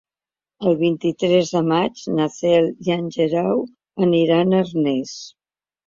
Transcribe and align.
El 0.71 0.77
vint-i-tres 0.79 1.51
de 1.57 1.61
maig 1.73 2.01
na 2.21 2.27
Cel 2.39 2.73
i 2.89 2.97
en 2.99 3.07
Guerau 3.19 3.65
aniran 4.09 4.61
a 4.63 4.67
Arnes. 4.67 5.19